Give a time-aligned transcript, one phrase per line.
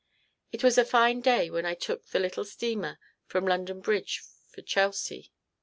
[0.51, 4.23] It was a fine May day when I took the little steamer from London Bridge
[4.49, 5.31] for Chelsea.